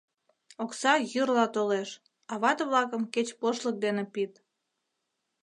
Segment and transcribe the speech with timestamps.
[0.63, 1.89] Окса йӱрла толеш,
[2.31, 4.31] а вате-влакым кеч пошлык дене пид.